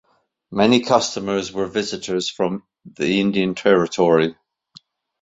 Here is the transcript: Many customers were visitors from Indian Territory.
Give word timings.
Many 0.49 0.79
customers 0.81 1.53
were 1.53 1.67
visitors 1.67 2.27
from 2.27 2.63
Indian 2.99 3.53
Territory. 3.53 4.35